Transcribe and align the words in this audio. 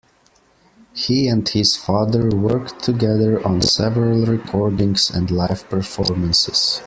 He 0.95 1.27
and 1.27 1.47
his 1.47 1.75
father 1.75 2.27
worked 2.29 2.83
together 2.83 3.39
on 3.45 3.61
several 3.61 4.25
recordings 4.25 5.11
and 5.11 5.29
live 5.29 5.69
performances. 5.69 6.79